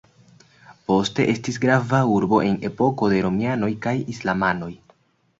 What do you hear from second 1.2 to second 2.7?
estis grava urbo en